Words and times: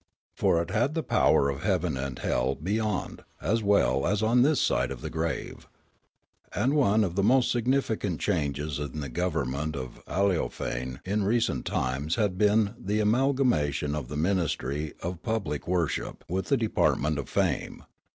For 0.33 0.59
it 0.63 0.71
had 0.71 0.95
the 0.95 1.03
power 1.03 1.47
of 1.51 1.61
heaven 1.61 1.95
and 1.95 2.17
hell 2.17 2.55
be5 2.55 2.83
ond 2.83 3.21
as 3.39 3.61
well 3.61 4.07
as 4.07 4.23
on 4.23 4.41
this 4.41 4.59
side 4.59 4.89
of 4.89 5.01
the 5.01 5.11
grave. 5.11 5.67
And 6.55 6.73
one 6.73 7.03
of 7.03 7.13
the 7.15 7.21
most 7.21 7.51
significant 7.51 8.19
changes 8.19 8.79
in 8.79 8.99
the 8.99 9.09
government 9.09 9.75
of 9.75 10.03
Aleofane 10.07 11.01
in 11.05 11.23
recent 11.23 11.67
times 11.67 12.15
had 12.15 12.35
been 12.35 12.73
the 12.79 12.99
amalgamation 12.99 13.93
of 13.93 14.07
the 14.07 14.17
ministry 14.17 14.95
of 15.03 15.21
public 15.21 15.67
worship 15.67 16.23
with 16.27 16.47
the 16.47 16.57
department 16.57 17.19
of 17.19 17.29
fame. 17.29 17.83